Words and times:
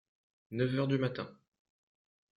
Neuf 0.49 0.73
heures 0.73 0.87
du 0.87 0.97
matin. 0.97 1.29